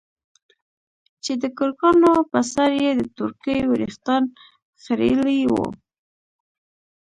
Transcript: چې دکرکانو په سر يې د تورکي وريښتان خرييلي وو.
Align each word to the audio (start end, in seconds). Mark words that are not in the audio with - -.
چې 1.23 1.31
دکرکانو 1.43 2.13
په 2.31 2.39
سر 2.53 2.71
يې 2.83 2.91
د 2.99 3.01
تورکي 3.17 3.57
وريښتان 3.71 4.23
خرييلي 4.81 5.39
وو. 5.51 5.65